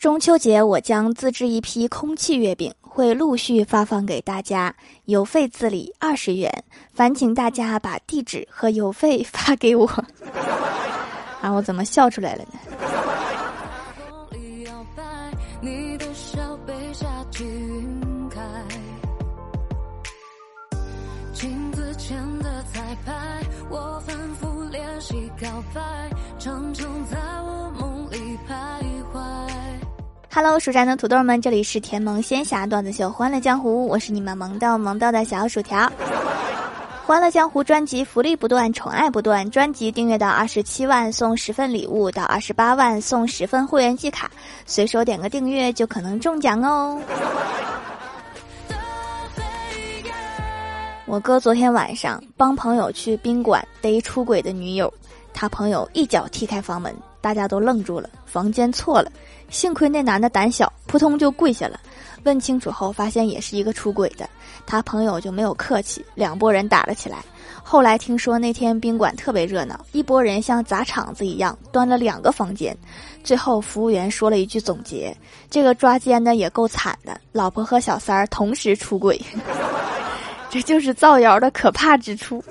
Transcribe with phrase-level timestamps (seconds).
[0.00, 4.74] 中秋节我将自制一批空气月饼，会陆续发放给大家，
[5.04, 6.50] 邮费自理二十元，
[6.94, 9.86] 烦请大家把地址和邮费 发给我。
[11.42, 12.58] 啊，我怎么笑出来了呢
[25.40, 25.80] 告白，
[26.38, 28.89] 长城在我梦里徘徊
[30.32, 35.80] ？Hello，蜀山的土豆们，这里是甜萌仙侠段子秀《欢乐江湖》，我是你们萌到萌到的小薯条。
[37.04, 39.50] 《欢乐江湖》专辑福利不断，宠爱不断。
[39.50, 44.30] 专辑订阅到二十七万送十份礼物，到二十八万送十份会员季卡，
[44.66, 46.96] 随手点个订阅就可能中奖哦。
[51.06, 54.94] 我哥昨天晚上帮朋友去宾馆逮出轨的女友，
[55.40, 59.10] 他朋友一脚踢开房门，大家都愣住了，房间错了。
[59.48, 61.80] 幸亏那男的胆小，扑通就跪下了。
[62.24, 64.28] 问清楚后，发现也是一个出轨的。
[64.66, 67.24] 他朋友就没有客气，两拨人打了起来。
[67.62, 72.76] 后来听说那天宾馆特别热闹，一拨人像砸场子一样端了两个房间。
[73.24, 75.16] 最后服务员说了一句总结
[75.48, 79.18] ：“这个抓奸的也够惨的，老婆和小三儿同时出轨，
[80.50, 82.44] 这就是造谣的可怕之处。”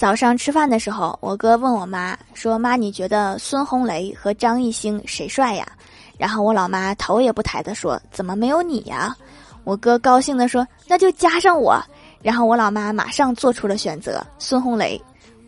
[0.00, 5.68] 早上吃饭的时候，我哥问我妈说：“妈，你觉得孙红雷和张艺兴谁帅呀？”
[6.16, 9.14] 然后我老妈头也不抬的说：“怎么没有你呀？”
[9.62, 11.78] 我哥高兴的说：“那就加上我。”
[12.22, 14.98] 然后我老妈马上做出了选择：孙红雷。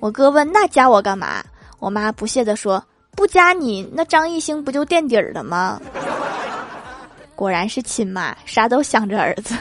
[0.00, 1.42] 我哥问：“那加我干嘛？”
[1.80, 2.84] 我妈不屑的说
[3.17, 5.80] ：“不加你，那张艺兴不就垫底儿了吗？”
[7.34, 9.55] 果然是亲妈，啥都想着儿子。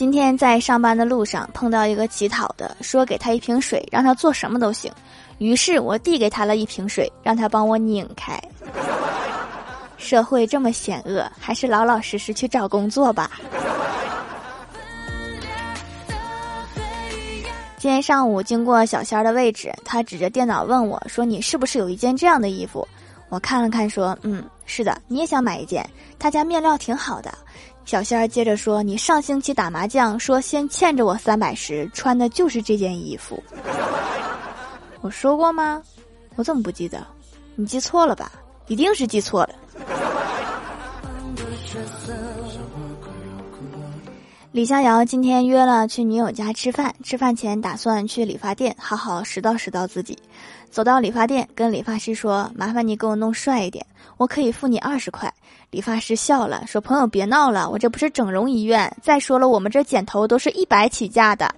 [0.00, 4.90] 今天在上班的路上碰到一个乞讨的，说给他一瓶水，让他做什么都行。
[5.36, 8.40] 于是我递给他了一瓶水，让他帮我拧开。
[9.98, 13.32] 社会这么险恶，还是老老实实去找工作吧。
[17.76, 22.88] 今天上午经过小仙儿的位置，他指着电脑问我说：“你是不是有一件这样的衣服？”
[23.28, 25.86] 我看了看，说：“嗯，是的，你也想买一件？
[26.18, 27.30] 他家面料挺好的。”
[27.84, 33.42] 小仙儿接着说：“你上星期打麻将说先欠着我三百时，穿的就是这件衣服。
[35.00, 35.82] 我说过吗？
[36.36, 37.04] 我怎么不记得？
[37.56, 38.30] 你记错了吧？
[38.68, 39.50] 一定是记错了。”
[44.52, 50.18] 李逍遥今天约了去女友家吃饭，吃饭前打算去理发店好好拾掇拾掇自己。
[50.70, 53.84] 走到理发店，跟理发师说：“麻烦你给我弄帅一点，
[54.16, 55.32] 我可以付你二十块。”
[55.70, 58.92] 理发师笑了，说：“朋友别闹了，我这不是整容医院。
[59.00, 61.48] 再说了，我们这剪头都是一百起价的。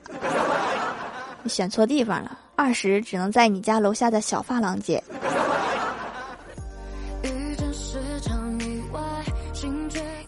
[1.42, 5.02] 你选错地方了，二十只能在你家楼下的小发廊剪。”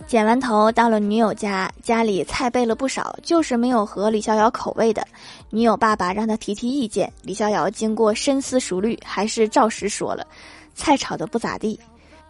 [0.06, 5.06] 剪完头到了女友家，家里菜备了不少，就是没有合李逍遥口味的。
[5.50, 10.26] 女友爸爸让他提提意见，李逍遥经过深思熟虑，还是照实说了
[10.74, 11.78] ：“菜炒的不咋地。”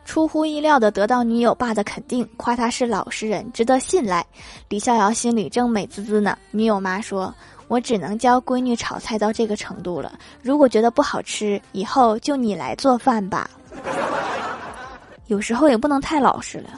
[0.04, 4.24] 出乎意料的得到女友爸的肯定，夸他是老实人，值得信赖。
[4.68, 6.36] 李逍遥心里正美滋滋呢。
[6.50, 7.34] 女友妈说
[7.68, 13.48] ：“我只能教闺女炒菜到这个程度了，如果觉得不好吃，以后就你来做饭吧。
[15.26, 16.70] ”有时候也不能太老实了。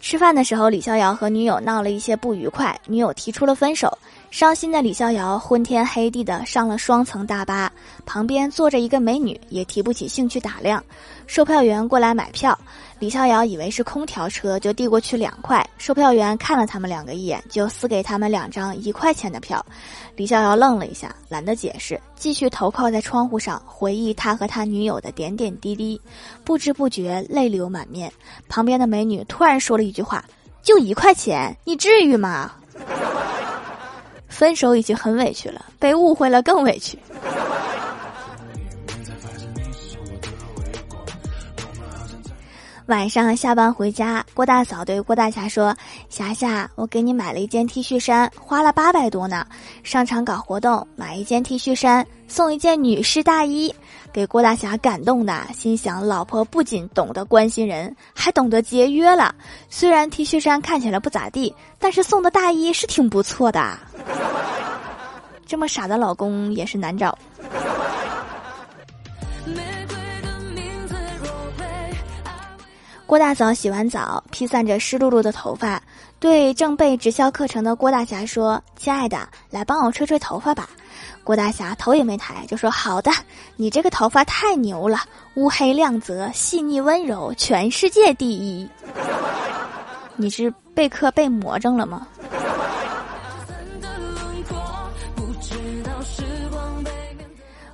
[0.00, 3.96] 吃饭的时候，李逍遥和女友闹了一些不愉快，女友提出了分手。
[4.30, 7.70] 伤心的李逍遥昏天黑地的上了双层大巴，
[8.06, 10.82] 旁边坐着一个美女，也提不起兴趣打量。
[11.26, 12.56] 售票员过来买票，
[13.00, 15.68] 李逍遥以为是空调车，就递过去两块。
[15.78, 19.64] 售票员看了他们两个一眼，就撕给他们两张一块钱的票。
[20.14, 26.00] 李逍遥愣了一下，懒得解释，继续头靠在窗户上回忆他和他女友的点点滴滴，
[26.44, 28.10] 不知不觉泪流满面。
[28.48, 30.24] 旁边的美女突然说了一句话
[30.62, 32.52] ：“就一块钱，你至于吗？”
[34.30, 36.98] 分手已经很委屈了，被误会了更委屈。
[42.90, 45.72] 晚上下班回家，郭大嫂对郭大侠说
[46.10, 49.46] ：“霞霞，我给你买了一件 T 恤衫，花了八百多呢。
[49.84, 53.72] 商场搞活动，买一件 T 恤衫送一件女士大衣，
[54.12, 59.32] 给郭大侠感动的，心想老婆不仅懂得关心人，还懂得节约了。
[59.68, 63.78] 虽然 T 恤衫看起来不咋地，但是送的大衣是挺不错的。
[65.46, 67.16] 这么傻的老公也是难找。”
[73.10, 75.82] 郭大嫂洗完澡，披散着湿漉漉的头发，
[76.20, 80.70] 对正备直销课程的郭大侠说：“亲爱的，来帮我吹吹头发吧。”
[81.24, 83.10] 郭大侠头也没抬就说：“好的，
[83.56, 85.00] 你这个头发太牛了，
[85.34, 88.70] 乌黑亮泽，细腻温柔，全世界第一。
[90.14, 92.06] 你是备课被魔怔了吗？”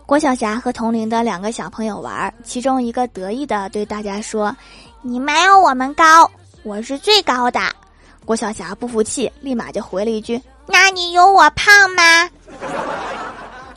[0.07, 4.57] 郭晓霞和同龄的两个小朋友玩，其中一个得意的对大家说
[5.09, 6.29] ：“你没有我们高，
[6.65, 7.61] 我是最高的。”
[8.27, 12.29] 郭晓霞不服气，立马就回了一句：“那你有我胖吗？”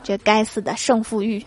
[0.02, 1.40] 这该死的胜负欲。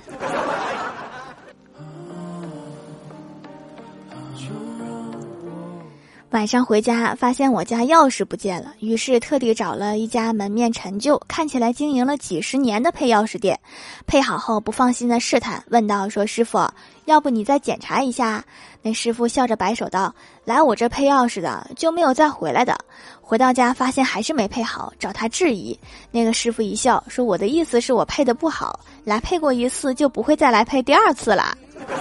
[6.33, 13.59] 晚上回家，发现我家钥匙不见了，于是特地找了一家门面陈旧、看起来经营了几十年的配钥匙店。
[14.07, 16.67] 配好后，不放心的试探，问道：“说师傅，
[17.05, 18.43] 要不你再检查一下？”
[18.81, 20.11] 那师傅笑着摆手道
[20.43, 22.75] ：“来我这配钥匙的就没有再回来的。”
[23.21, 25.79] 回到家发现还是没配好，找他质疑。
[26.09, 31.55] 那个师傅一笑说：“我的意思是我配的不好，来配过一次就不会再来配第二次了。”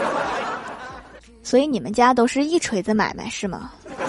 [1.45, 3.71] 所以你们家都是一锤子买卖是吗？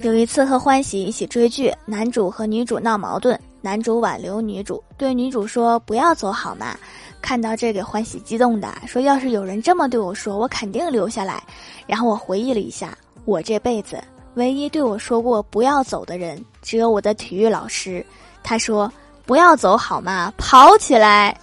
[0.00, 6.76] 有一次和欢喜一起追剧，男主和女主闹矛盾，男主挽留女主，对女主说：“不要走好吗？”
[7.22, 11.40] 看到这给欢喜激动的说：“要是有人这么对我说，我肯定留下来。”
[11.86, 14.02] 然后我回忆了一下，我这辈子
[14.34, 18.04] 唯一对我说过“不要走”的人，只有我的体育老师。
[18.42, 18.92] 他说
[19.24, 20.32] ：“不要走好吗？
[20.36, 21.38] 跑起来！”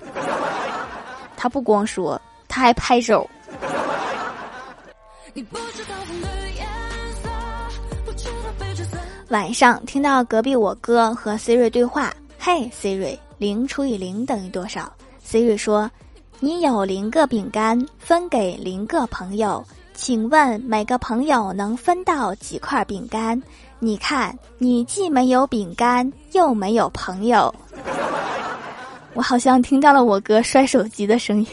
[1.37, 3.29] 他不光说，他还拍手。
[9.29, 14.91] 晚上听到隔壁我哥和 Siri 对话：“嘿，Siri，零除以零等于多少
[15.23, 15.89] ？”Siri 说
[16.41, 19.63] ：“你有零个饼干，分给零个朋友，
[19.93, 23.39] 请问每个朋友能分到几块饼干？
[23.77, 27.53] 你看，你既没有饼干，又没有朋友。”
[29.13, 31.47] 我好像听到了我哥摔手机的声音。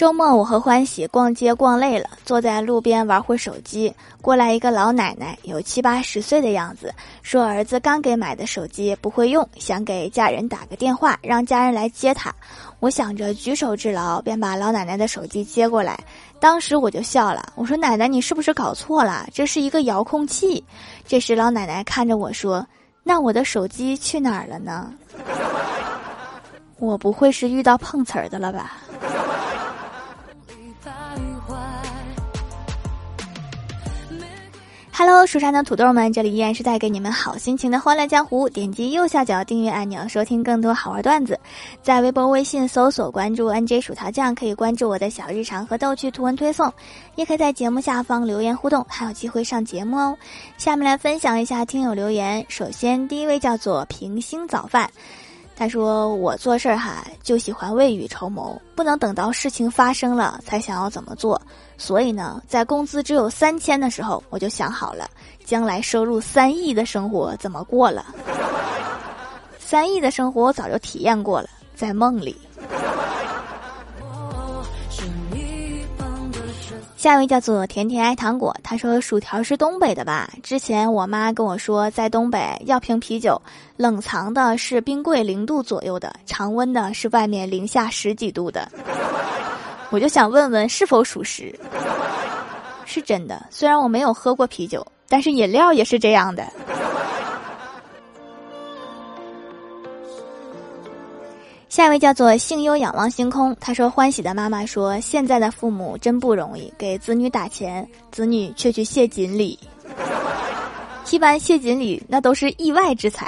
[0.00, 3.94] 周末，我和欢喜逛街逛累了，坐在路边玩会手机。
[4.22, 12.34] 过来一个老奶奶，有七八十岁的样子，说儿子刚给买的手机不会用，想给家人打个电话，让家人来接他。
[12.78, 16.00] 我想着举手之劳，便把老奶奶的手机接过来。
[16.40, 19.28] 当时我就笑了，我说：“奶奶，你是不是搞错了？
[19.34, 20.64] 这是一个遥控器。”
[21.06, 22.66] 这时老奶奶看着我说
[23.04, 24.94] ：“那我的手机去哪儿了呢？”
[26.80, 28.78] 我不会是遇到碰瓷儿的了吧
[35.00, 38.46] ？Hello，蜀山的土豆们，这里依然是带给你们好心情的欢乐江湖。
[38.46, 41.40] 点击右下角订阅按钮，收听更多好玩段子。
[41.82, 46.70] 在微博、微信搜索关注 “nj 薯条酱”，可以关注我的小日常和逗趣图文推送，
[47.14, 50.14] 也可以在节目下方留言互动，还有机会上节目哦。
[50.58, 52.44] 下面来分享一下听友留言。
[52.50, 54.90] 首先，第一位叫做平星早饭。
[55.60, 61.38] 他说：“我做事儿哈，就喜欢未雨绸缪，不能等到事情发生了才想要怎么做。
[61.76, 65.06] 所以呢，在工资只有三千的时候，我就想好了，
[65.44, 68.06] 将来收入三亿的生活怎么过了。
[69.60, 72.34] 三亿的生活我早就体验过了，在梦里。”
[77.00, 80.28] 下一位叫做甜甜爱糖果，他说薯条是东北的吧？
[80.42, 83.40] 之前我妈跟我说，在东北要瓶啤酒，
[83.78, 88.70] 冷藏的是冰柜零度左右的，常温的是外面零下十几度的。
[89.88, 91.58] 我就想问问是否属实？
[92.84, 96.46] 是真的，虽然我没有喝过啤酒，但是饮料也是这样的。
[101.80, 109.58] 下一位叫做幸优仰望星空，他说：“欢喜的妈妈说，现在的父母真不容易，给子女打钱，子女却去谢锦鲤。
[111.10, 113.26] 一般谢锦鲤那都是意外之财。”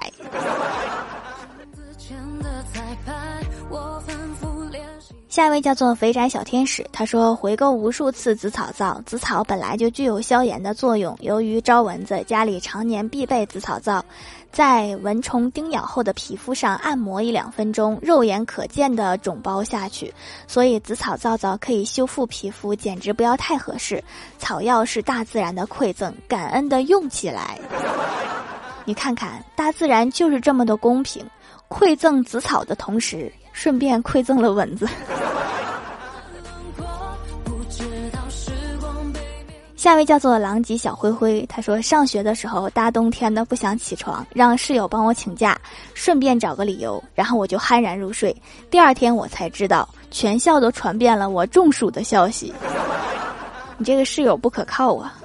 [5.32, 14.04] 下一位叫做肥宅小天使，他说回购无数次紫草皂，紫草本来就具有消炎的作用，由于招蚊子，家里常年必备紫草皂，
[14.50, 20.12] 在蚊虫叮咬后的皮肤上按摩一两分钟，肉眼可见的肿包下去，
[20.46, 24.04] 所以紫草皂皂可以修复皮肤，简直不要太合适。
[24.38, 27.58] 草药是大自然的馈赠，感恩的用起来。
[28.84, 31.24] 你看看，大自然就是这么的公平，
[31.70, 33.32] 馈赠紫草的同时。
[33.52, 34.88] 顺便馈赠了蚊子。
[39.76, 45.60] 下一位叫做狼藉小灰灰，他说上学的时候大冬天的不想起床，让室友帮我请假，
[45.92, 48.32] 顺便找个理由，然后我就酣然入睡。
[48.70, 52.54] 第二天我才知道，全校都传遍了我中暑的消息。
[53.76, 55.18] 你这个室友不可靠啊！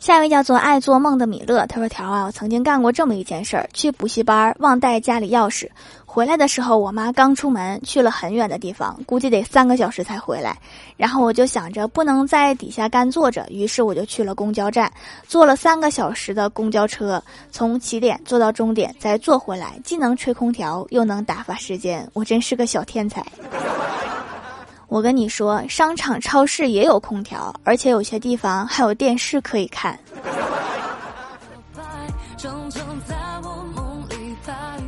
[0.00, 5.68] 下一位叫做爱做梦的米勒，他说：“条啊，我曾经干过这么一件事儿，去补习班忘带家里钥匙，
[6.06, 10.56] 回来的时候我妈刚出门，去了很远的地方，估计得三个小时才回来。
[10.96, 14.90] 然后我就想着不能在底下干坐着，于是我就去了公交站，
[15.28, 23.22] 坐了三个小时的公交车，从起点坐到终点，再坐回来，既能吹空调，又能打发时间，我真是个小天才。”
[24.90, 29.96] 我跟你说，商场、超市也有空调，而且有些地方还有电视可以看。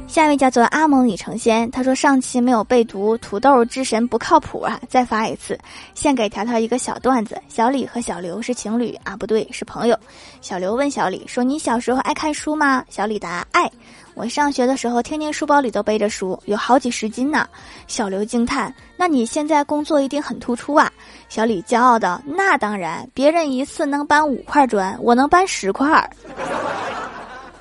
[0.09, 4.79] 下一位叫做阿蒙已成仙，他说上期没有被读，土豆之神不靠谱啊！
[4.89, 5.57] 再发一次，
[5.95, 9.97] 献给条条一个小段子：小李和小刘是情侣啊，不对，是朋友。
[10.41, 13.71] 小刘问小李说：“你小时候爱看书吗？”小李答：“爱。”
[14.15, 17.49] 我上学的时候，天天书包里都背着书，有好几十斤呢。
[17.87, 20.91] 小刘惊叹：“那你现在工作一定很突出啊？”
[21.29, 26.09] 小李骄傲的：“那当然，别人一次能搬五块砖，我能搬十块。”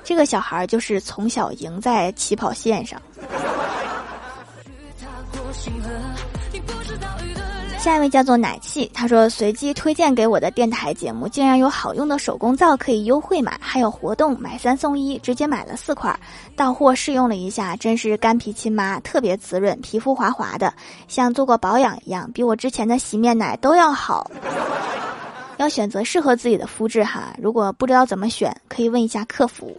[0.04, 3.00] 这个小孩就是从小赢在起跑线上。
[7.82, 16.16] 下一位叫做奶气，他说随机推荐给我的电台节目竟然有好用的手工皂可以优惠买，还有活动买三送一，直接买了四块，
[16.54, 20.72] 到货试用了一下，真是干皮亲妈，特别滋润，皮肤滑滑的，
[21.08, 24.30] 像做过保养一样，比我之前的洗面奶都要好。
[25.56, 29.76] 要选择适合自己的肤质哈，如果不知道怎么选，可以问一下客服。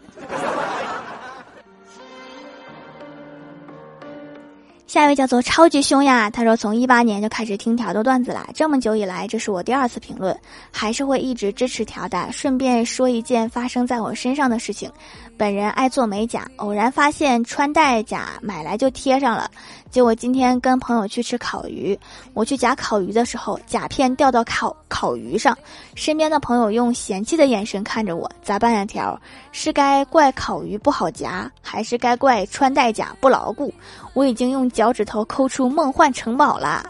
[4.93, 10.39] 下一位叫做超级凶呀，他说从一八年就开始听条的段子啦，这么久以来这是我第二次评论，
[10.71, 12.31] 还是会一直支持条的。
[12.31, 14.91] 顺便说一件发生在我身上的事情，
[15.37, 19.49] 本人爱做美甲，偶然发现穿戴甲买来就贴上了，
[19.89, 21.99] 结果今天跟朋友去吃烤鱼，
[22.33, 25.57] 我去夹烤鱼的时候，甲片掉到烤烤鱼上，
[25.95, 28.85] 身边的朋友用嫌弃的眼神看着我，咋办呀？
[28.85, 29.19] 条
[29.51, 33.73] 是该怪烤鱼不好夹，还是该怪穿戴甲不牢固？
[34.13, 34.93] 我已经用脚。
[34.93, 36.85] 趾头抠出梦幻城堡啦！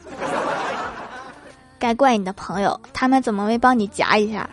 [1.79, 4.49] 该怪你的朋友，他们怎么没帮你夹一下？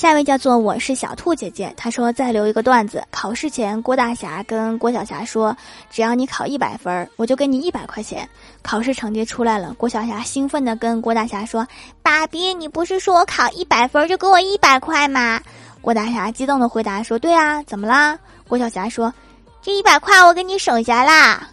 [0.00, 3.04] 下一位叫做我是小兔姐姐，她说再留一个段子。
[3.10, 5.54] 考试前，郭大侠跟郭晓霞说
[5.92, 8.26] ：“只要你考一百分，我就给你一百块钱。”
[8.64, 11.68] 考试成绩出来了，郭晓霞兴奋的跟郭大侠说
[12.00, 15.38] ：“爸比，你不是说我考一百分就给我一百块吗？”
[15.82, 19.12] 郭大侠激动的回答说：“对啊，怎么啦？”郭晓霞说
[19.60, 21.46] ：“这一百块我给你省下啦，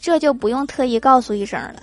[0.00, 1.74] 这就不用特意告诉一声了。”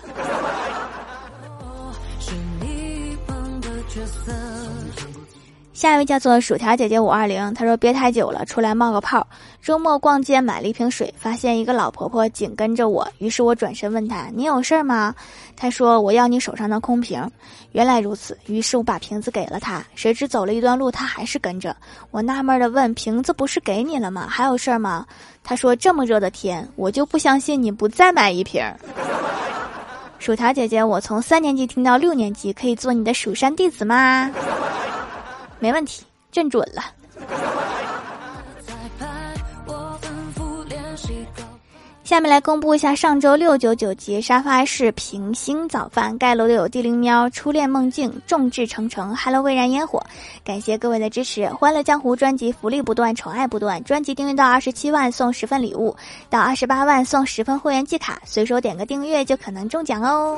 [5.74, 9.28] 下一位叫做薯条姐姐五二零，她说憋太久了，出来冒个泡。
[9.62, 15.14] 周末逛街买了一瓶水，发现一个老婆婆紧跟着我，于是我转身问她：“你有事儿吗？”
[15.58, 17.30] 她说：“我要你手上的空瓶。”
[17.74, 19.84] 原来如此，于是我把瓶子给了她。
[19.96, 21.76] 谁知走了一段路，她还是跟着
[22.10, 24.28] 我，纳闷的问：“瓶子不是给你了吗？
[24.30, 25.06] 还有事儿吗？”
[25.44, 28.64] 她说：“这么热的天，我就不相信你不再买一瓶。”
[30.26, 34.28] 薯条姐姐，我从三年级听到六年级，可以做你的蜀山弟子吗？
[35.60, 36.82] 没问题，正准了。
[42.06, 50.00] 下面来公布一下上周六九九级沙发是平星早饭盖楼的有地灵喵、初恋梦境、众志成城、Hello 蔚然烟火，
[50.44, 51.48] 感谢各位的支持！
[51.48, 55.96] 欢乐江湖专辑福利不断，宠爱不断，专辑订阅到二十七万送十份礼物，
[56.30, 60.38] 到二十八万送十份会员季卡，随手点个订阅就可能中奖哦。